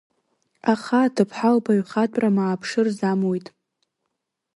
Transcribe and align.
Аха 0.71 0.97
аҭыԥҳа 1.05 1.55
лбаҩхатәра 1.55 2.29
мааԤшыр 2.35 2.87
замуит. 2.97 3.47